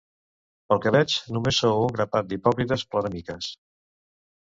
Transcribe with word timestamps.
Pel 0.73 0.81
que 0.85 0.91
veig 0.95 1.13
només 1.35 1.61
sou 1.65 1.83
un 1.83 1.95
grapat 1.99 2.33
d'hipòcrites 2.35 2.89
ploramiques. 2.95 3.55